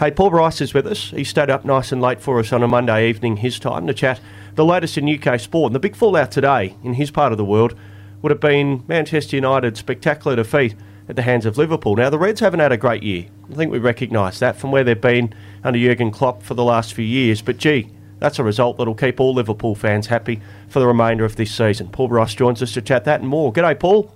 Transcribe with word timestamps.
Hey, 0.00 0.10
Paul 0.10 0.30
Bryce 0.30 0.60
is 0.60 0.74
with 0.74 0.88
us. 0.88 1.10
He 1.10 1.22
stayed 1.22 1.50
up 1.50 1.64
nice 1.64 1.92
and 1.92 2.02
late 2.02 2.20
for 2.20 2.40
us 2.40 2.52
on 2.52 2.64
a 2.64 2.68
Monday 2.68 3.08
evening, 3.08 3.36
his 3.36 3.60
time, 3.60 3.86
to 3.86 3.94
chat 3.94 4.20
the 4.56 4.64
latest 4.64 4.98
in 4.98 5.08
UK 5.08 5.38
sport. 5.38 5.68
And 5.68 5.74
the 5.74 5.80
big 5.80 5.94
fallout 5.94 6.32
today 6.32 6.74
in 6.82 6.94
his 6.94 7.12
part 7.12 7.30
of 7.30 7.38
the 7.38 7.44
world 7.44 7.76
would 8.20 8.30
have 8.30 8.40
been 8.40 8.82
Manchester 8.88 9.36
United's 9.36 9.78
spectacular 9.78 10.34
defeat 10.34 10.74
at 11.08 11.14
the 11.14 11.22
hands 11.22 11.46
of 11.46 11.56
Liverpool. 11.56 11.94
Now, 11.94 12.10
the 12.10 12.18
Reds 12.18 12.40
haven't 12.40 12.58
had 12.58 12.72
a 12.72 12.76
great 12.76 13.04
year. 13.04 13.26
I 13.48 13.54
think 13.54 13.70
we 13.70 13.78
recognise 13.78 14.40
that 14.40 14.56
from 14.56 14.72
where 14.72 14.82
they've 14.82 15.00
been 15.00 15.32
under 15.62 15.78
Jurgen 15.78 16.10
Klopp 16.10 16.42
for 16.42 16.54
the 16.54 16.64
last 16.64 16.92
few 16.92 17.04
years. 17.04 17.40
But 17.40 17.58
gee, 17.58 17.88
that's 18.18 18.40
a 18.40 18.44
result 18.44 18.78
that'll 18.78 18.96
keep 18.96 19.20
all 19.20 19.32
Liverpool 19.32 19.76
fans 19.76 20.08
happy 20.08 20.40
for 20.68 20.80
the 20.80 20.88
remainder 20.88 21.24
of 21.24 21.36
this 21.36 21.54
season. 21.54 21.88
Paul 21.90 22.08
Bryce 22.08 22.34
joins 22.34 22.62
us 22.62 22.72
to 22.72 22.82
chat 22.82 23.04
that 23.04 23.20
and 23.20 23.28
more. 23.28 23.52
G'day, 23.52 23.78
Paul. 23.78 24.12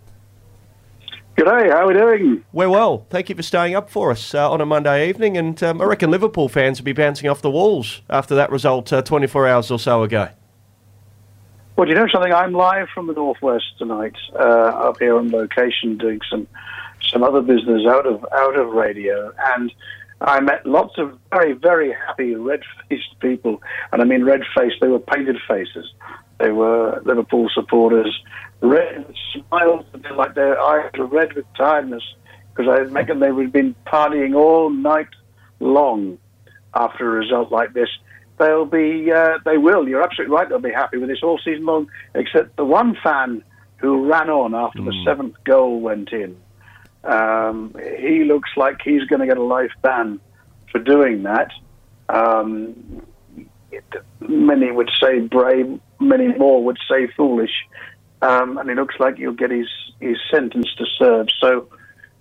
G'day, 1.39 1.71
how 1.71 1.85
are 1.85 1.87
we 1.87 1.95
doing? 1.95 2.45
We're 2.53 2.69
well. 2.69 3.07
Thank 3.11 3.29
you 3.29 3.37
for 3.37 3.45
staying 3.45 3.77
up 3.77 3.89
for 3.89 4.11
us 4.11 4.35
uh, 4.35 4.51
on 4.51 4.61
a 4.61 4.67
Monday 4.67 5.09
evening. 5.09 5.37
And 5.37 5.63
um, 5.63 5.81
I 5.81 5.85
reckon 5.85 6.11
Liverpool 6.11 6.49
fans 6.49 6.81
will 6.81 6.85
be 6.85 6.93
bouncing 6.93 7.31
off 7.31 7.41
the 7.43 7.51
walls 7.51 8.03
after 8.11 8.35
that 8.35 8.51
result 8.51 8.93
uh, 8.93 9.03
24 9.03 9.47
hours 9.47 9.71
or 9.71 9.79
so 9.79 10.03
ago. 10.03 10.31
Well, 11.77 11.85
do 11.85 11.93
you 11.93 11.97
know 11.97 12.09
something? 12.13 12.33
I'm 12.33 12.55
live 12.55 12.89
from 12.93 13.07
the 13.07 13.13
northwest 13.13 13.67
tonight, 13.79 14.17
uh, 14.35 14.43
up 14.43 14.99
here 14.99 15.17
on 15.17 15.31
location, 15.31 15.97
doing 15.97 16.19
some 16.29 16.49
some 17.09 17.23
other 17.23 17.41
business 17.41 17.83
out 17.89 18.05
of 18.05 18.27
out 18.33 18.57
of 18.57 18.71
radio, 18.71 19.33
and 19.55 19.73
I 20.21 20.41
met 20.41 20.67
lots 20.67 20.99
of 20.99 21.19
very 21.31 21.53
very 21.53 21.93
happy 21.93 22.35
red 22.35 22.61
faced 22.89 23.19
people, 23.21 23.63
and 23.93 24.03
I 24.03 24.05
mean 24.05 24.25
red 24.25 24.43
faced. 24.57 24.77
They 24.81 24.89
were 24.89 24.99
painted 24.99 25.37
faces. 25.47 25.93
They 26.39 26.51
were 26.51 27.01
Liverpool 27.05 27.49
supporters, 27.53 28.17
red 28.61 29.13
smiles, 29.33 29.85
like 30.15 30.35
their 30.35 30.61
eyes 30.61 30.91
were 30.97 31.07
red 31.07 31.33
with 31.35 31.47
tiredness, 31.57 32.03
because 32.55 32.69
I 32.69 32.83
reckon 32.83 33.21
they 33.21 33.33
would 33.33 33.47
have 33.47 33.53
been 33.53 33.75
partying 33.87 34.37
all 34.37 34.71
night 34.71 35.09
long 35.61 36.19
after 36.75 37.07
a 37.07 37.19
result 37.19 37.51
like 37.51 37.73
this 37.73 37.89
they'll 38.39 38.65
be, 38.65 39.11
uh, 39.13 39.39
they 39.45 39.59
will. 39.59 39.89
You're 39.89 40.03
absolutely 40.03 40.35
right. 40.35 40.49
They'll 40.49 40.59
be 40.59 40.73
happy 40.73 40.99
with 40.99 41.09
this 41.09 41.23
all 41.23 41.39
season 41.45 41.67
long, 41.67 41.91
except 42.15 42.57
the 42.57 42.65
one 42.65 42.97
fan 43.03 43.43
who 43.77 44.09
ran 44.09 44.31
on 44.31 44.55
after 44.55 44.81
mm. 44.81 44.87
the 44.87 44.93
hmm. 44.93 45.05
seventh 45.05 45.35
goal 45.45 45.81
went 45.81 46.13
in. 46.13 46.37
Um, 47.05 47.75
he 47.99 48.25
looks 48.25 48.51
like 48.57 48.79
he's 48.85 49.05
going 49.05 49.21
to 49.21 49.27
get 49.27 49.39
a 49.39 49.43
life 49.43 49.73
ban 49.83 50.21
for 50.71 50.79
doing 50.79 51.23
that. 51.23 51.51
Um, 52.09 53.03
many 54.21 54.71
would 54.71 54.91
say 55.01 55.21
brave, 55.21 55.81
many 56.01 56.29
more 56.29 56.65
would 56.65 56.79
say 56.91 57.07
foolish, 57.17 57.53
um, 58.23 58.59
and 58.59 58.69
it 58.71 58.77
looks 58.77 58.97
like 58.99 59.17
he'll 59.17 59.33
get 59.33 59.51
his 59.51 59.69
his 60.01 60.17
sentence 60.31 60.69
to 60.77 60.87
serve. 60.99 61.29
So 61.41 61.69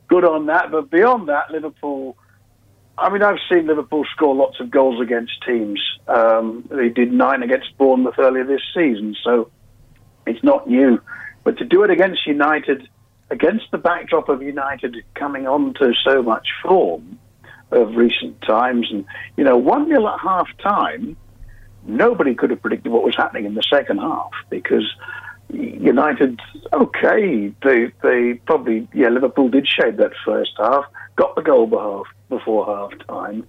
good 0.07 0.25
on 0.25 0.47
that. 0.47 0.71
But 0.71 0.89
beyond 0.89 1.29
that, 1.29 1.51
Liverpool 1.51 2.17
I 2.97 3.09
mean, 3.09 3.21
I've 3.21 3.37
seen 3.51 3.67
Liverpool 3.67 4.05
score 4.15 4.35
lots 4.35 4.59
of 4.59 4.71
goals 4.71 4.99
against 4.99 5.33
teams. 5.45 5.79
Um, 6.07 6.67
they 6.71 6.89
did 6.89 7.13
nine 7.13 7.43
against 7.43 7.77
Bournemouth 7.77 8.17
earlier 8.17 8.43
this 8.43 8.61
season, 8.73 9.15
so 9.23 9.51
it's 10.25 10.43
not 10.43 10.67
new. 10.67 10.99
But 11.43 11.59
to 11.59 11.65
do 11.65 11.83
it 11.83 11.91
against 11.91 12.25
United, 12.25 12.89
against 13.29 13.65
the 13.71 13.77
backdrop 13.77 14.29
of 14.29 14.41
United 14.41 14.95
coming 15.15 15.47
on 15.47 15.73
to 15.75 15.93
so 16.05 16.21
much 16.21 16.47
form 16.63 17.19
of 17.71 17.95
recent 17.95 18.41
times, 18.41 18.87
and 18.91 19.05
you 19.35 19.43
know, 19.43 19.57
one 19.57 19.87
0 19.87 20.07
at 20.07 20.19
half 20.19 20.47
time, 20.59 21.17
nobody 21.83 22.33
could 22.35 22.49
have 22.49 22.61
predicted 22.61 22.91
what 22.91 23.03
was 23.03 23.15
happening 23.15 23.45
in 23.45 23.55
the 23.55 23.63
second 23.63 23.97
half 23.97 24.31
because 24.49 24.85
United, 25.49 26.39
okay, 26.73 27.53
they 27.63 27.91
they 28.03 28.33
probably 28.45 28.87
yeah, 28.93 29.09
Liverpool 29.09 29.49
did 29.49 29.67
shade 29.67 29.97
that 29.97 30.11
first 30.25 30.51
half, 30.57 30.85
got 31.15 31.35
the 31.35 31.41
goal 31.41 31.67
before 31.67 32.03
before 32.29 32.65
half 32.65 32.91
time, 33.07 33.45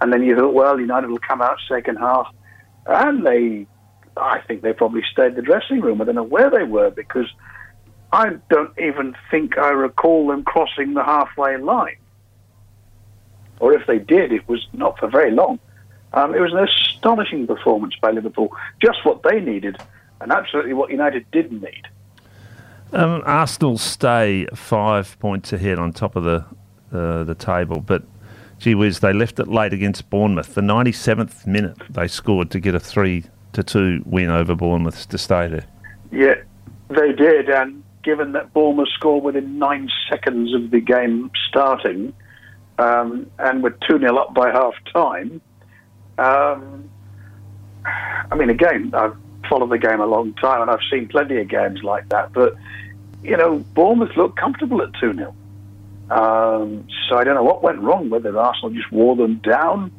and 0.00 0.12
then 0.12 0.22
you 0.22 0.36
thought, 0.36 0.54
well, 0.54 0.80
United 0.80 1.10
will 1.10 1.18
come 1.18 1.42
out 1.42 1.58
second 1.68 1.96
half, 1.96 2.26
and 2.86 3.26
they, 3.26 3.66
I 4.16 4.40
think 4.40 4.62
they 4.62 4.72
probably 4.72 5.02
stayed 5.10 5.28
in 5.28 5.34
the 5.34 5.42
dressing 5.42 5.80
room. 5.80 6.00
I 6.00 6.04
don't 6.04 6.14
know 6.14 6.22
where 6.22 6.50
they 6.50 6.64
were 6.64 6.90
because 6.90 7.26
I 8.14 8.36
don't 8.48 8.72
even 8.78 9.16
think 9.28 9.58
I 9.58 9.70
recall 9.70 10.28
them 10.28 10.44
crossing 10.44 10.94
the 10.94 11.02
halfway 11.02 11.56
line, 11.56 11.96
or 13.58 13.72
if 13.72 13.88
they 13.88 13.98
did, 13.98 14.32
it 14.32 14.48
was 14.48 14.64
not 14.72 14.98
for 15.00 15.08
very 15.08 15.32
long. 15.32 15.58
Um, 16.12 16.32
it 16.32 16.38
was 16.38 16.52
an 16.52 16.60
astonishing 16.60 17.46
performance 17.48 17.94
by 18.00 18.12
Liverpool, 18.12 18.56
just 18.80 19.04
what 19.04 19.24
they 19.24 19.40
needed 19.40 19.78
and 20.20 20.32
absolutely 20.32 20.72
what 20.72 20.90
United 20.90 21.28
didn't 21.32 21.60
need. 21.60 21.88
Um, 22.92 23.22
Arsenal 23.26 23.78
stay 23.78 24.46
five 24.54 25.18
points 25.18 25.52
ahead 25.52 25.80
on 25.80 25.92
top 25.92 26.16
of 26.16 26.22
the 26.22 26.44
uh, 26.92 27.24
the 27.24 27.34
table, 27.34 27.80
but 27.80 28.04
gee 28.58 28.76
whiz, 28.76 29.00
they 29.00 29.12
left 29.12 29.40
it 29.40 29.48
late 29.48 29.72
against 29.72 30.08
Bournemouth. 30.08 30.54
The 30.54 30.60
97th 30.60 31.46
minute 31.48 31.76
they 31.90 32.06
scored 32.06 32.52
to 32.52 32.60
get 32.60 32.76
a 32.76 32.80
three 32.80 33.24
to 33.54 33.64
two 33.64 34.02
win 34.06 34.30
over 34.30 34.54
Bournemouth 34.54 35.08
to 35.08 35.18
stay 35.18 35.48
there. 35.48 35.66
Yeah, 36.12 36.36
they 36.90 37.12
did, 37.12 37.50
and 37.50 37.83
given 38.04 38.32
that 38.32 38.52
Bournemouth 38.52 38.88
scored 38.94 39.24
within 39.24 39.58
nine 39.58 39.88
seconds 40.08 40.54
of 40.54 40.70
the 40.70 40.80
game 40.80 41.30
starting, 41.48 42.12
um, 42.78 43.30
and 43.38 43.62
were 43.62 43.76
two 43.88 43.98
0 43.98 44.16
up 44.16 44.34
by 44.34 44.50
half 44.50 44.74
time. 44.92 45.40
Um, 46.18 46.90
I 47.84 48.34
mean, 48.36 48.50
again, 48.50 48.92
I've 48.94 49.16
followed 49.48 49.70
the 49.70 49.78
game 49.78 50.00
a 50.00 50.06
long 50.06 50.34
time, 50.34 50.62
and 50.62 50.70
I've 50.70 50.80
seen 50.90 51.08
plenty 51.08 51.40
of 51.40 51.48
games 51.48 51.82
like 51.82 52.08
that. 52.10 52.32
But 52.32 52.54
you 53.22 53.36
know, 53.36 53.58
Bournemouth 53.74 54.16
looked 54.16 54.38
comfortable 54.38 54.82
at 54.82 54.90
two 55.00 55.14
0 55.14 55.34
um, 56.10 56.86
So 57.08 57.16
I 57.16 57.24
don't 57.24 57.34
know 57.34 57.42
what 57.42 57.62
went 57.62 57.80
wrong. 57.80 58.10
Whether 58.10 58.38
Arsenal 58.38 58.70
just 58.70 58.92
wore 58.92 59.16
them 59.16 59.36
down, 59.36 59.90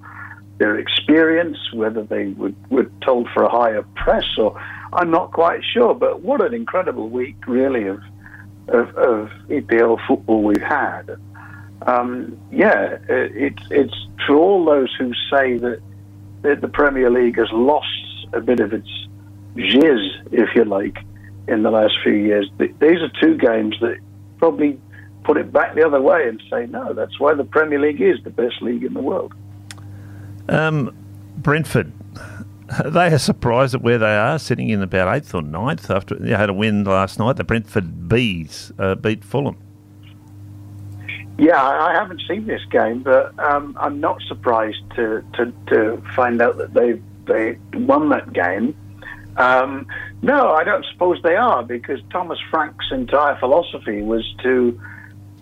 their 0.57 0.77
experience, 0.77 1.57
whether 1.73 2.03
they 2.03 2.27
were, 2.29 2.53
were 2.69 2.89
told 3.03 3.27
for 3.33 3.43
a 3.43 3.49
higher 3.49 3.83
press, 3.95 4.25
or 4.37 4.61
I'm 4.95 5.11
not 5.11 5.31
quite 5.31 5.61
sure. 5.73 5.93
But 5.93 6.21
what 6.21 6.41
an 6.41 6.53
incredible 6.53 7.09
week, 7.09 7.35
really, 7.47 7.87
of 7.87 8.01
of, 8.67 8.95
of 8.97 9.29
EPL 9.47 9.99
football 10.07 10.43
we've 10.43 10.61
had. 10.61 11.17
Um, 11.83 12.37
yeah, 12.51 12.97
it, 13.07 13.31
it's 13.35 13.63
it's 13.69 14.07
for 14.25 14.35
all 14.35 14.65
those 14.65 14.93
who 14.97 15.13
say 15.29 15.57
that, 15.57 15.81
that 16.41 16.61
the 16.61 16.67
Premier 16.67 17.11
League 17.11 17.37
has 17.37 17.51
lost 17.51 17.87
a 18.33 18.41
bit 18.41 18.59
of 18.59 18.73
its 18.73 18.89
jizz, 19.55 20.33
if 20.33 20.49
you 20.55 20.65
like, 20.65 20.97
in 21.47 21.63
the 21.63 21.71
last 21.71 21.93
few 22.03 22.13
years. 22.13 22.49
These 22.57 23.01
are 23.01 23.11
two 23.21 23.37
games 23.37 23.75
that 23.81 23.97
probably 24.37 24.79
put 25.23 25.37
it 25.37 25.51
back 25.51 25.75
the 25.75 25.85
other 25.85 26.01
way 26.01 26.27
and 26.27 26.41
say, 26.49 26.65
no, 26.67 26.93
that's 26.93 27.19
why 27.19 27.33
the 27.33 27.43
Premier 27.43 27.79
League 27.79 28.01
is 28.01 28.23
the 28.23 28.29
best 28.29 28.61
league 28.61 28.83
in 28.83 28.93
the 28.93 29.01
world. 29.01 29.33
Um, 30.49 30.95
Brentford, 31.37 31.91
they 32.85 33.07
are 33.07 33.19
surprised 33.19 33.75
at 33.75 33.81
where 33.81 33.97
they 33.97 34.15
are, 34.15 34.39
sitting 34.39 34.69
in 34.69 34.81
about 34.81 35.15
eighth 35.15 35.33
or 35.33 35.41
ninth 35.41 35.89
after 35.89 36.15
they 36.15 36.31
had 36.31 36.49
a 36.49 36.53
win 36.53 36.83
last 36.83 37.19
night. 37.19 37.35
The 37.35 37.43
Brentford 37.43 38.09
Bees 38.09 38.71
uh, 38.79 38.95
beat 38.95 39.23
Fulham. 39.23 39.57
Yeah, 41.37 41.61
I 41.61 41.93
haven't 41.93 42.21
seen 42.27 42.47
this 42.47 42.63
game, 42.71 43.03
but 43.03 43.37
um, 43.39 43.75
I'm 43.79 43.99
not 43.99 44.21
surprised 44.27 44.81
to, 44.95 45.23
to, 45.33 45.53
to 45.67 46.01
find 46.15 46.41
out 46.41 46.57
that 46.57 46.73
they 46.73 47.01
they 47.25 47.57
won 47.73 48.09
that 48.09 48.31
game. 48.33 48.75
Um, 49.37 49.87
no, 50.21 50.51
I 50.51 50.63
don't 50.63 50.85
suppose 50.91 51.19
they 51.23 51.35
are 51.35 51.63
because 51.63 51.99
Thomas 52.11 52.39
Frank's 52.49 52.85
entire 52.91 53.37
philosophy 53.39 54.01
was 54.01 54.23
to 54.43 54.79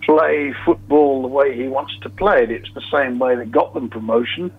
play 0.02 0.52
football 0.64 1.22
the 1.22 1.28
way 1.28 1.56
he 1.56 1.68
wants 1.68 1.96
to 2.02 2.10
play 2.10 2.42
it. 2.42 2.50
It's 2.50 2.72
the 2.74 2.82
same 2.92 3.18
way 3.18 3.36
that 3.36 3.52
got 3.52 3.72
them 3.74 3.88
promotion. 3.88 4.52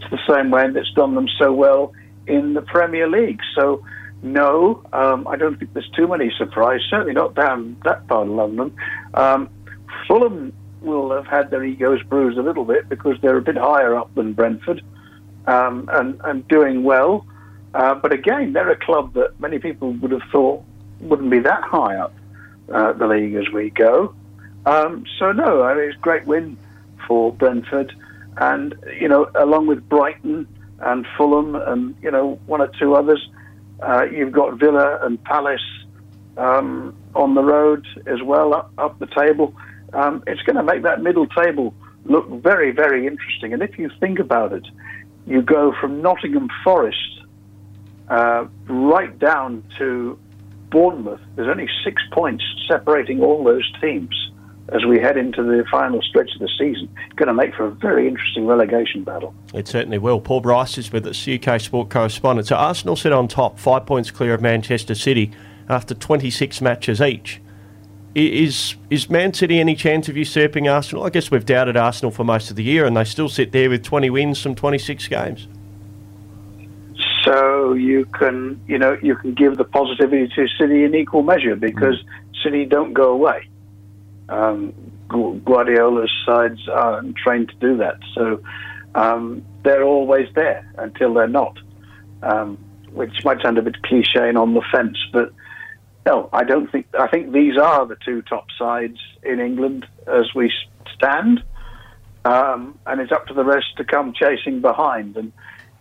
It's 0.00 0.10
the 0.10 0.32
same 0.32 0.50
way 0.50 0.70
that's 0.70 0.90
done 0.92 1.14
them 1.14 1.28
so 1.38 1.52
well 1.52 1.92
in 2.26 2.54
the 2.54 2.62
Premier 2.62 3.08
League. 3.08 3.40
So, 3.56 3.84
no, 4.22 4.82
um, 4.92 5.26
I 5.26 5.36
don't 5.36 5.58
think 5.58 5.72
there's 5.72 5.90
too 5.90 6.06
many 6.06 6.30
surprises. 6.38 6.86
Certainly 6.88 7.14
not 7.14 7.34
down 7.34 7.76
that 7.84 8.06
part 8.06 8.28
of 8.28 8.32
London. 8.32 8.74
Um, 9.14 9.50
Fulham 10.06 10.52
will 10.80 11.10
have 11.10 11.26
had 11.26 11.50
their 11.50 11.64
egos 11.64 12.02
bruised 12.04 12.38
a 12.38 12.42
little 12.42 12.64
bit 12.64 12.88
because 12.88 13.16
they're 13.20 13.36
a 13.38 13.42
bit 13.42 13.56
higher 13.56 13.96
up 13.96 14.14
than 14.14 14.32
Brentford 14.32 14.82
um, 15.46 15.88
and, 15.92 16.20
and 16.24 16.46
doing 16.46 16.84
well. 16.84 17.26
Uh, 17.74 17.94
but 17.96 18.12
again, 18.12 18.52
they're 18.52 18.70
a 18.70 18.78
club 18.78 19.14
that 19.14 19.38
many 19.40 19.58
people 19.58 19.92
would 19.94 20.12
have 20.12 20.22
thought 20.30 20.62
wouldn't 21.00 21.30
be 21.30 21.40
that 21.40 21.62
high 21.62 21.96
up 21.96 22.14
uh, 22.72 22.92
the 22.92 23.06
league 23.06 23.34
as 23.34 23.48
we 23.52 23.70
go. 23.70 24.14
Um, 24.66 25.04
so 25.18 25.32
no, 25.32 25.62
I 25.62 25.74
mean, 25.74 25.88
it's 25.88 25.96
a 25.96 26.00
great 26.00 26.26
win 26.26 26.56
for 27.06 27.32
Brentford, 27.32 27.94
and 28.38 28.74
you 29.00 29.08
know, 29.08 29.30
along 29.34 29.66
with 29.66 29.88
Brighton 29.88 30.46
and 30.80 31.06
Fulham, 31.16 31.54
and 31.54 31.96
you 32.02 32.10
know, 32.10 32.40
one 32.46 32.60
or 32.60 32.70
two 32.78 32.94
others, 32.94 33.28
uh, 33.80 34.04
you've 34.04 34.32
got 34.32 34.58
Villa 34.58 34.98
and 35.02 35.22
Palace 35.24 35.60
um, 36.36 36.96
on 37.14 37.34
the 37.34 37.42
road 37.42 37.86
as 38.06 38.22
well 38.22 38.54
up, 38.54 38.72
up 38.78 38.98
the 38.98 39.06
table. 39.06 39.54
Um, 39.92 40.22
it's 40.26 40.42
going 40.42 40.56
to 40.56 40.62
make 40.62 40.82
that 40.82 41.02
middle 41.02 41.26
table 41.26 41.74
look 42.04 42.28
very, 42.42 42.70
very 42.70 43.06
interesting. 43.06 43.52
And 43.52 43.62
if 43.62 43.78
you 43.78 43.90
think 44.00 44.18
about 44.18 44.52
it, 44.52 44.66
you 45.26 45.42
go 45.42 45.74
from 45.80 46.00
Nottingham 46.00 46.48
Forest 46.62 47.22
uh, 48.08 48.46
right 48.68 49.18
down 49.18 49.64
to 49.78 50.18
Bournemouth. 50.70 51.20
There's 51.34 51.48
only 51.48 51.68
six 51.84 52.02
points 52.12 52.44
separating 52.68 53.20
all 53.22 53.42
those 53.42 53.70
teams. 53.80 54.27
As 54.70 54.84
we 54.84 54.98
head 54.98 55.16
into 55.16 55.42
the 55.42 55.64
final 55.70 56.02
stretch 56.02 56.30
of 56.34 56.40
the 56.40 56.50
season. 56.58 56.88
Going 57.16 57.28
to 57.28 57.34
make 57.34 57.54
for 57.54 57.66
a 57.66 57.70
very 57.70 58.06
interesting 58.06 58.46
relegation 58.46 59.02
battle. 59.02 59.34
It 59.54 59.66
certainly 59.66 59.98
will. 59.98 60.20
Paul 60.20 60.40
Bryce 60.40 60.76
is 60.78 60.92
with 60.92 61.06
us, 61.06 61.26
UK 61.26 61.60
sport 61.60 61.88
correspondent. 61.88 62.48
So 62.48 62.56
Arsenal 62.56 62.96
sit 62.96 63.12
on 63.12 63.28
top, 63.28 63.58
five 63.58 63.86
points 63.86 64.10
clear 64.10 64.34
of 64.34 64.42
Manchester 64.42 64.94
City 64.94 65.32
after 65.68 65.94
26 65.94 66.60
matches 66.60 67.00
each. 67.00 67.40
Is 68.14 68.74
is 68.90 69.08
Man 69.08 69.32
City 69.32 69.60
any 69.60 69.76
chance 69.76 70.08
of 70.08 70.16
usurping 70.16 70.66
Arsenal? 70.66 71.04
I 71.04 71.10
guess 71.10 71.30
we've 71.30 71.44
doubted 71.44 71.76
Arsenal 71.76 72.10
for 72.10 72.24
most 72.24 72.50
of 72.50 72.56
the 72.56 72.64
year, 72.64 72.84
and 72.84 72.96
they 72.96 73.04
still 73.04 73.28
sit 73.28 73.52
there 73.52 73.68
with 73.70 73.84
20 73.84 74.10
wins 74.10 74.42
from 74.42 74.54
26 74.54 75.06
games. 75.08 75.46
So 77.22 77.74
you 77.74 78.06
can, 78.06 78.60
you 78.66 78.78
know, 78.78 78.98
you 79.02 79.14
can 79.14 79.34
give 79.34 79.58
the 79.58 79.64
positivity 79.64 80.26
to 80.34 80.48
City 80.58 80.84
in 80.84 80.94
equal 80.94 81.22
measure 81.22 81.54
because 81.54 81.96
mm. 81.96 82.42
City 82.42 82.64
don't 82.64 82.94
go 82.94 83.12
away. 83.12 83.46
Um, 84.28 84.74
Guardiola's 85.08 86.12
sides 86.26 86.68
aren't 86.68 87.16
trained 87.16 87.48
to 87.48 87.56
do 87.56 87.76
that, 87.78 87.98
so 88.14 88.42
um, 88.94 89.42
they're 89.64 89.84
always 89.84 90.28
there 90.34 90.70
until 90.76 91.14
they're 91.14 91.26
not. 91.26 91.58
Um, 92.22 92.58
which 92.92 93.24
might 93.24 93.40
sound 93.42 93.58
a 93.58 93.62
bit 93.62 93.82
cliche 93.82 94.28
and 94.28 94.38
on 94.38 94.54
the 94.54 94.62
fence, 94.72 94.96
but 95.12 95.32
no, 96.08 96.28
I 96.32 96.42
don't 96.42 96.72
think. 96.72 96.86
I 96.98 97.06
think 97.06 97.32
these 97.32 97.58
are 97.58 97.84
the 97.84 97.96
two 98.02 98.22
top 98.22 98.46
sides 98.58 98.98
in 99.22 99.40
England 99.40 99.86
as 100.06 100.34
we 100.34 100.50
stand, 100.94 101.42
um, 102.24 102.78
and 102.86 103.00
it's 103.00 103.12
up 103.12 103.26
to 103.26 103.34
the 103.34 103.44
rest 103.44 103.76
to 103.76 103.84
come 103.84 104.14
chasing 104.14 104.62
behind. 104.62 105.18
And 105.18 105.32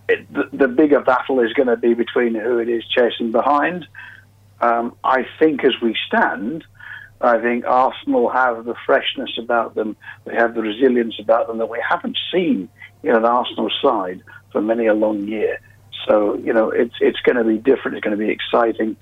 it, 0.10 0.32
the, 0.34 0.50
the, 0.52 0.68
bigger 0.68 1.00
battle 1.00 1.40
is 1.40 1.54
going 1.54 1.70
to 1.70 1.78
be 1.78 1.94
between 1.94 2.36
who 2.36 2.58
it 2.58 2.68
is 2.68 2.84
chasing 2.88 3.32
behind. 3.32 3.88
Um, 4.60 4.96
I 5.02 5.26
think 5.40 5.64
as 5.64 5.74
we 5.82 5.96
stand, 6.08 6.66
I 7.22 7.40
think 7.40 7.66
Arsenal 7.66 8.30
have 8.30 8.66
the 8.66 8.76
freshness 8.86 9.32
about 9.40 9.76
them, 9.76 9.96
they 10.26 10.36
have 10.36 10.54
the 10.54 10.62
resilience 10.62 11.16
about 11.20 11.48
them 11.48 11.58
that 11.58 11.70
we 11.70 11.82
haven't 11.88 12.18
seen 12.32 12.70
in 13.04 13.16
an 13.16 13.26
Arsenal 13.26 13.72
side 13.82 14.22
for 14.52 14.62
many 14.62 14.86
a 14.86 14.94
long 14.94 15.28
year. 15.28 15.60
So 16.08 16.36
you 16.38 16.54
know 16.54 16.70
it's 16.70 16.96
it's 17.02 17.20
going 17.22 17.38
to 17.38 17.44
be 17.44 17.58
different. 17.58 17.98
It's 17.98 18.04
going 18.04 18.18
to 18.18 18.24
be 18.24 18.32
exciting, 18.32 18.96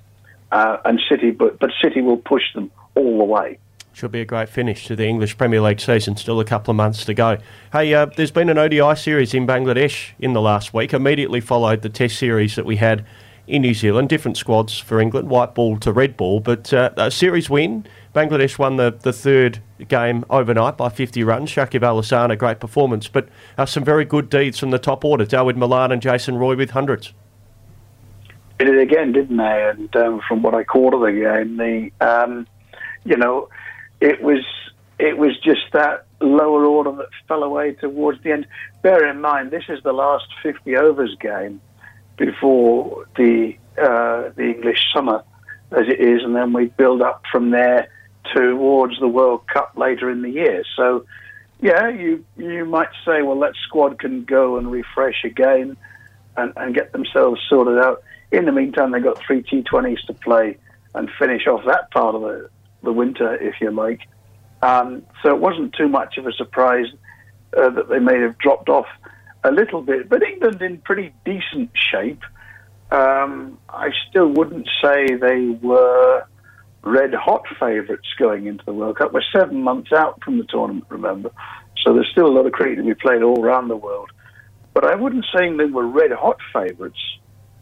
uh, 0.52 0.78
and 0.86 1.00
City, 1.10 1.32
but 1.32 1.60
but 1.60 1.72
City 1.84 2.02
will 2.02 2.18
push 2.18 2.44
them 2.54 2.72
all 2.96 3.18
the 3.20 3.24
way. 3.24 3.60
Should 3.94 4.12
be 4.12 4.22
a 4.22 4.26
great 4.26 4.50
finish 4.50 4.88
to 4.88 4.96
the 4.96 5.06
English 5.06 5.38
Premier 5.38 5.62
League 5.62 5.80
season. 5.80 6.18
Still 6.18 6.40
a 6.40 6.46
couple 6.46 6.72
of 6.72 6.76
months 6.76 7.06
to 7.06 7.14
go. 7.14 7.38
Hey, 7.72 7.94
uh, 7.94 8.08
there's 8.08 8.32
been 8.32 8.50
an 8.50 8.58
ODI 8.58 8.96
series 8.96 9.34
in 9.34 9.48
Bangladesh 9.48 10.12
in 10.20 10.34
the 10.34 10.42
last 10.42 10.74
week. 10.74 10.94
Immediately 10.94 11.40
followed 11.40 11.82
the 11.82 11.90
Test 11.90 12.18
series 12.18 12.56
that 12.56 12.66
we 12.66 12.76
had 12.76 13.06
in 13.48 13.62
New 13.62 13.74
Zealand. 13.74 14.10
Different 14.10 14.38
squads 14.38 14.78
for 14.80 15.00
England, 15.00 15.30
white 15.30 15.56
ball 15.56 15.78
to 15.78 15.92
red 15.92 16.18
ball, 16.18 16.40
but 16.40 16.74
uh, 16.74 16.92
a 16.98 17.12
series 17.12 17.50
win. 17.50 17.86
Bangladesh 18.14 18.58
won 18.58 18.78
the, 18.78 18.92
the 19.02 19.14
third 19.14 19.60
game 19.88 20.24
overnight 20.30 20.78
by 20.78 20.90
50 20.90 21.24
runs. 21.24 21.52
Shakib 21.52 21.84
Al 21.84 21.98
Hasan, 21.98 22.32
a 22.32 22.36
great 22.36 22.60
performance, 22.60 23.08
but 23.08 23.28
uh, 23.58 23.66
some 23.66 23.84
very 23.84 24.06
good 24.06 24.30
deeds 24.30 24.58
from 24.58 24.72
the 24.72 24.80
top 24.80 25.04
order. 25.04 25.26
Dawid 25.26 25.58
Malan 25.58 25.92
and 25.92 26.02
Jason 26.02 26.38
Roy 26.38 26.56
with 26.56 26.72
hundreds. 26.72 27.14
Did 28.58 28.70
it 28.70 28.80
again, 28.80 29.12
didn't 29.12 29.38
they? 29.38 29.70
And 29.70 29.94
um, 29.98 30.22
from 30.28 30.42
what 30.42 30.56
I 30.56 30.64
caught 30.64 30.94
of 30.94 31.02
the 31.02 31.12
game, 31.12 31.58
the 31.58 31.92
um, 32.00 32.48
you 33.04 33.18
know, 33.18 33.50
it 34.00 34.22
was 34.22 34.44
it 34.98 35.18
was 35.18 35.38
just 35.40 35.74
that 35.74 36.06
lower 36.22 36.66
order 36.66 36.92
that 36.94 37.10
fell 37.28 37.44
away 37.44 37.74
towards 37.74 38.24
the 38.24 38.32
end. 38.32 38.48
Bear 38.82 39.10
in 39.10 39.20
mind, 39.20 39.52
this 39.52 39.66
is 39.68 39.84
the 39.84 39.92
last 39.92 40.26
50 40.42 40.78
overs 40.78 41.16
game 41.20 41.60
before 42.18 43.08
the 43.16 43.56
uh, 43.78 44.30
the 44.36 44.54
English 44.56 44.80
summer, 44.94 45.24
as 45.72 45.88
it 45.88 46.00
is, 46.00 46.24
and 46.24 46.36
then 46.36 46.54
we 46.54 46.66
build 46.66 47.02
up 47.02 47.24
from 47.32 47.52
there 47.52 47.90
towards 48.34 49.00
the 49.00 49.08
World 49.08 49.46
Cup 49.48 49.74
later 49.76 50.10
in 50.10 50.22
the 50.22 50.30
year. 50.30 50.64
So, 50.76 51.06
yeah, 51.62 51.90
you 51.90 52.24
you 52.38 52.66
might 52.66 52.90
say, 53.06 53.22
well, 53.22 53.40
that 53.40 53.54
squad 53.68 54.00
can 54.00 54.24
go 54.24 54.58
and 54.58 54.72
refresh 54.72 55.24
again 55.24 55.78
and, 56.38 56.54
and 56.56 56.74
get 56.74 56.92
themselves 56.92 57.42
sorted 57.50 57.78
out. 57.80 58.04
In 58.32 58.46
the 58.46 58.52
meantime, 58.52 58.92
they've 58.92 59.04
got 59.04 59.22
three 59.26 59.44
T20s 59.44 60.06
to 60.08 60.14
play 60.14 60.58
and 60.94 61.10
finish 61.20 61.48
off 61.48 61.66
that 61.66 61.92
part 61.92 62.16
of 62.16 62.22
the, 62.22 62.50
the 62.84 62.92
winter, 62.92 63.36
if 63.36 63.56
you 63.62 63.72
like. 63.72 64.02
Um, 64.62 65.04
so 65.22 65.30
it 65.30 65.40
wasn't 65.40 65.74
too 65.74 65.90
much 65.90 66.18
of 66.18 66.26
a 66.26 66.34
surprise 66.34 66.88
uh, 67.56 67.70
that 67.70 67.90
they 67.90 68.00
may 68.00 68.20
have 68.22 68.38
dropped 68.38 68.70
off 68.70 68.88
a 69.48 69.52
little 69.52 69.82
bit. 69.82 70.10
But 70.10 70.24
England 70.24 70.62
in 70.62 70.80
pretty 70.80 71.14
decent 71.24 71.72
shape. 71.92 72.22
Um, 72.92 73.58
I 73.70 73.90
still 74.10 74.28
wouldn't 74.28 74.70
say 74.82 75.08
they 75.16 75.58
were 75.62 76.24
red 76.84 77.14
hot 77.14 77.44
favourites 77.60 78.08
going 78.18 78.46
into 78.46 78.64
the 78.64 78.74
World 78.74 78.98
Cup. 78.98 79.12
We're 79.12 79.22
seven 79.36 79.62
months 79.64 79.92
out 79.92 80.24
from 80.24 80.38
the 80.38 80.46
tournament, 80.46 80.86
remember, 80.90 81.32
so 81.84 81.94
there's 81.94 82.10
still 82.12 82.28
a 82.28 82.36
lot 82.36 82.46
of 82.46 82.52
cricket 82.52 82.78
to 82.78 82.84
be 82.84 82.94
played 82.94 83.24
all 83.24 83.44
around 83.44 83.68
the 83.68 83.76
world. 83.76 84.12
But 84.74 84.86
I 84.86 84.96
wouldn't 84.96 85.26
say 85.36 85.52
they 85.56 85.66
were 85.66 85.88
red 85.88 86.12
hot 86.12 86.38
favourites. 86.54 87.00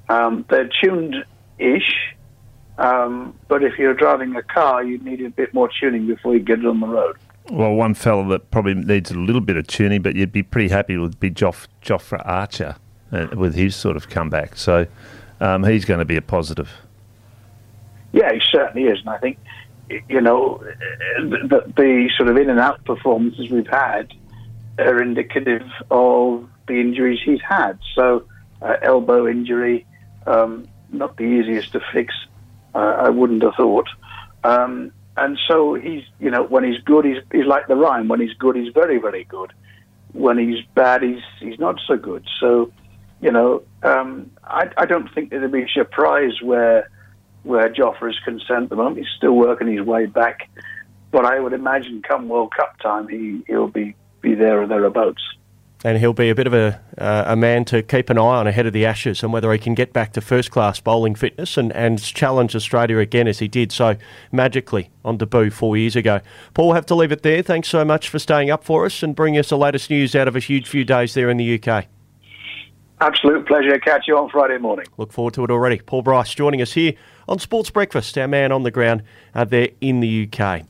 Um, 0.10 0.46
they're 0.50 0.70
tuned-ish, 0.84 2.16
um, 2.78 3.40
but 3.48 3.64
if 3.64 3.80
you're 3.80 3.94
driving 3.94 4.36
a 4.36 4.44
car, 4.44 4.84
you 4.84 4.98
need 4.98 5.22
a 5.22 5.30
bit 5.30 5.54
more 5.54 5.70
tuning 5.80 6.06
before 6.06 6.34
you 6.34 6.42
get 6.42 6.60
it 6.60 6.66
on 6.66 6.82
the 6.82 6.88
road. 6.88 7.18
Well, 7.50 7.74
one 7.74 7.94
fella 7.94 8.26
that 8.30 8.52
probably 8.52 8.74
needs 8.74 9.12
a 9.12 9.16
little 9.16 9.42
bit 9.42 9.58
of 9.58 9.68
tuning, 9.68 10.02
but 10.02 10.16
you'd 10.16 10.32
be 10.32 10.44
pretty 10.44 10.70
happy 10.70 10.98
would 10.98 11.20
be 11.20 11.30
Joff, 11.30 11.68
Jofra 11.82 12.22
Archer 12.26 12.76
uh, 13.12 13.28
with 13.36 13.54
his 13.54 13.76
sort 13.76 13.98
of 13.98 14.10
comeback. 14.10 14.56
So 14.56 14.88
um, 15.42 15.64
he's 15.64 15.86
going 15.86 16.00
to 16.00 16.06
be 16.06 16.16
a 16.16 16.22
positive. 16.22 16.72
Yeah, 18.14 18.32
he 18.32 18.42
certainly 18.50 18.88
is, 18.88 19.00
and 19.00 19.10
I 19.10 19.18
think 19.18 19.40
you 20.08 20.22
know 20.22 20.64
the, 21.18 21.72
the 21.76 22.10
sort 22.16 22.30
of 22.30 22.38
in 22.38 22.50
and 22.50 22.60
out 22.60 22.84
performances 22.86 23.50
we've 23.50 23.68
had 23.68 24.14
are 24.80 25.02
indicative 25.02 25.68
of 25.92 26.48
the 26.68 26.80
injuries 26.80 27.20
he's 27.24 27.42
had. 27.42 27.78
So 27.96 28.26
uh, 28.62 28.76
elbow 28.82 29.28
injury, 29.28 29.86
um, 30.26 30.68
not 30.92 31.18
the 31.18 31.24
easiest 31.24 31.74
to 31.74 31.82
fix. 31.92 32.14
Uh, 32.74 32.78
I 32.78 33.10
wouldn't 33.10 33.44
have 33.44 33.56
thought. 33.56 33.90
Um, 34.44 34.92
and 35.16 35.38
so 35.48 35.76
he's, 35.76 36.04
you 36.20 36.32
know, 36.32 36.44
when 36.44 36.64
he's 36.64 36.82
good, 36.82 37.06
he's, 37.06 37.18
he's 37.32 37.46
like 37.46 37.68
the 37.68 37.76
rhyme. 37.76 38.08
When 38.08 38.20
he's 38.20 38.34
good, 38.34 38.56
he's 38.56 38.74
very, 38.74 38.98
very 38.98 39.26
good. 39.26 39.54
When 40.14 40.38
he's 40.38 40.64
bad, 40.76 41.02
he's 41.02 41.24
he's 41.40 41.60
not 41.60 41.80
so 41.88 41.98
good. 41.98 42.26
So, 42.40 42.72
you 43.22 43.32
know, 43.32 43.64
um, 43.82 44.32
I, 44.44 44.70
I 44.78 44.86
don't 44.86 45.12
think 45.14 45.30
there'd 45.30 45.52
be 45.52 45.64
a 45.64 45.68
surprise 45.68 46.42
where 46.42 46.90
where 47.44 47.70
Jofra 47.70 48.10
is 48.10 48.20
concerned 48.24 48.66
at 48.66 48.70
the 48.70 48.76
moment. 48.76 48.98
He's 48.98 49.16
still 49.18 49.34
working 49.34 49.68
his 49.68 49.86
way 49.86 50.06
back, 50.06 50.50
but 51.12 51.26
I 51.26 51.40
would 51.40 51.54
imagine 51.54 52.02
come 52.02 52.30
World 52.30 52.54
Cup 52.56 52.80
time, 52.80 53.08
he 53.08 53.44
he'll 53.48 53.68
be 53.68 53.96
be 54.22 54.36
there 54.36 54.62
or 54.62 54.68
thereabouts. 54.68 55.22
And 55.84 55.98
he'll 55.98 56.14
be 56.14 56.30
a 56.30 56.36
bit 56.36 56.48
of 56.48 56.54
a 56.54 56.80
uh, 56.98 57.26
a 57.28 57.36
man 57.36 57.66
to 57.66 57.84
keep 57.84 58.10
an 58.10 58.18
eye 58.18 58.22
on 58.22 58.48
ahead 58.48 58.66
of 58.66 58.74
the 58.74 58.86
Ashes 58.86 59.22
and 59.22 59.34
whether 59.34 59.52
he 59.52 59.60
can 59.60 59.74
get 59.74 59.92
back 59.92 60.14
to 60.14 60.22
first 60.22 60.50
class 60.50 60.80
bowling 60.80 61.16
fitness 61.16 61.58
and, 61.58 61.74
and 61.74 62.02
challenge 62.02 62.56
Australia 62.56 63.00
again 63.00 63.28
as 63.28 63.40
he 63.40 63.48
did 63.48 63.72
so 63.72 63.98
magically 64.32 64.92
on 65.04 65.18
debut 65.18 65.50
four 65.50 65.76
years 65.76 65.96
ago. 65.96 66.22
Paul, 66.54 66.68
we'll 66.68 66.76
have 66.76 66.86
to 66.86 66.96
leave 66.96 67.12
it 67.12 67.24
there. 67.24 67.42
Thanks 67.42 67.68
so 67.68 67.84
much 67.84 68.08
for 68.08 68.20
staying 68.20 68.50
up 68.50 68.64
for 68.64 68.86
us 68.86 69.04
and 69.04 69.16
bringing 69.16 69.40
us 69.40 69.50
the 69.50 69.58
latest 69.58 69.90
news 69.90 70.16
out 70.16 70.28
of 70.28 70.36
a 70.36 70.40
huge 70.40 70.68
few 70.68 70.86
days 70.86 71.14
there 71.14 71.30
in 71.30 71.38
the 71.38 71.62
UK. 71.62 71.88
Absolute 73.02 73.46
pleasure. 73.46 73.78
Catch 73.80 74.08
you 74.08 74.18
on 74.18 74.30
Friday 74.30 74.58
morning. 74.58 74.86
Look 74.98 75.12
forward 75.12 75.34
to 75.34 75.44
it 75.44 75.52
already. 75.52 75.80
Paul 75.80 76.04
Bryce 76.04 76.34
joining 76.34 76.62
us 76.62 76.72
here 76.72 76.94
on 77.28 77.38
Sports 77.40 77.70
Breakfast, 77.70 78.18
our 78.18 78.30
man 78.30 78.54
on 78.54 78.64
the 78.64 78.72
ground 78.72 79.04
uh, 79.36 79.44
there 79.44 79.70
in 79.82 80.00
the 80.00 80.30
UK. 80.32 80.66